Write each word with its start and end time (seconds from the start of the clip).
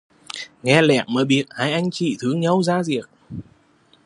Nghe 0.63 0.81
lén 0.81 1.05
mới 1.07 1.25
biết 1.25 1.45
hai 1.49 1.73
anh 1.73 1.91
chị 1.91 2.17
thương 2.19 2.39
nhau 2.39 2.63
da 2.63 2.83
diết 2.83 3.05